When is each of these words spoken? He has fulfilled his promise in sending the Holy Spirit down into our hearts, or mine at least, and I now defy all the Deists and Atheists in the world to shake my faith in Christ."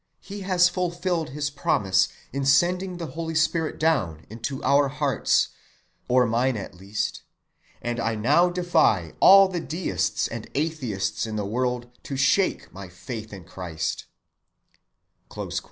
He 0.19 0.39
has 0.41 0.67
fulfilled 0.67 1.29
his 1.29 1.51
promise 1.51 2.07
in 2.33 2.43
sending 2.43 2.97
the 2.97 3.05
Holy 3.13 3.35
Spirit 3.35 3.79
down 3.79 4.25
into 4.31 4.59
our 4.63 4.87
hearts, 4.87 5.49
or 6.07 6.25
mine 6.25 6.57
at 6.57 6.73
least, 6.73 7.21
and 7.83 7.99
I 7.99 8.15
now 8.15 8.49
defy 8.49 9.13
all 9.19 9.47
the 9.47 9.59
Deists 9.61 10.27
and 10.27 10.49
Atheists 10.55 11.27
in 11.27 11.35
the 11.35 11.45
world 11.45 11.87
to 12.01 12.17
shake 12.17 12.73
my 12.73 12.89
faith 12.89 13.31
in 13.31 13.43
Christ." 13.43 14.05